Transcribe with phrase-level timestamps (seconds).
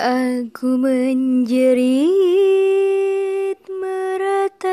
[0.00, 2.00] Aku menjerit
[3.68, 4.72] meratap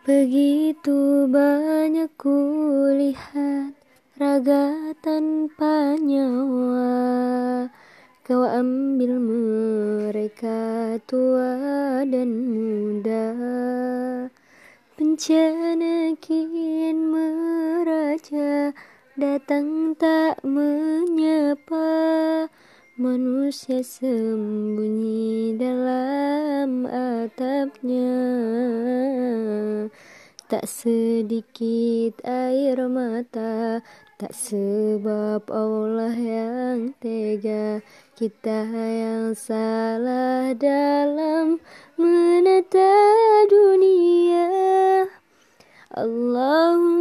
[0.05, 3.75] Begitu banyak kulihat
[4.16, 7.67] raga tanpa nyawa
[8.22, 13.33] Kau ambil mereka tua dan muda.
[14.95, 18.72] Bencana kian meraja
[19.16, 21.88] Datang tak menyapa
[22.99, 28.11] Manusia sembunyi dalam atapnya.
[30.52, 33.80] Tak sedikit air mata
[34.19, 37.80] Tak sebab Allah yang tega.
[38.19, 41.63] Kita yang salah dalam
[41.95, 42.99] menata
[43.47, 44.52] dunia.
[45.95, 46.95] Allahumma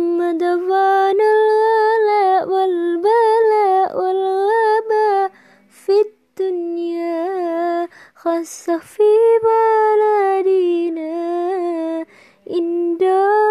[8.25, 9.03] خسف في
[9.42, 11.05] بلدنا.
[12.50, 13.44] إن دار